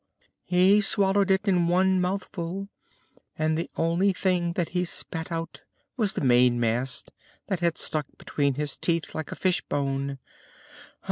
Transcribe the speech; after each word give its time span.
"He 0.45 0.81
swallowed 0.81 1.29
it 1.29 1.47
in 1.47 1.67
one 1.67 2.01
mouthful, 2.01 2.69
and 3.37 3.55
the 3.55 3.69
only 3.75 4.13
thing 4.13 4.53
that 4.53 4.69
he 4.69 4.83
spat 4.83 5.31
out 5.31 5.61
was 5.95 6.13
the 6.13 6.21
mainmast, 6.21 7.11
that 7.49 7.59
had 7.59 7.77
stuck 7.77 8.07
between 8.17 8.55
his 8.55 8.77
teeth 8.77 9.13
like 9.13 9.31
a 9.31 9.35
fish 9.35 9.61
bone. 9.61 10.17